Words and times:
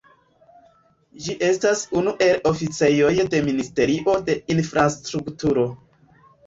Ĝi 1.25 1.35
estas 1.49 1.83
unu 2.01 2.15
el 2.29 2.41
oficejoj 2.53 3.13
de 3.35 3.45
ministerio 3.51 4.19
de 4.31 4.39
infrastrukturo. 4.59 5.73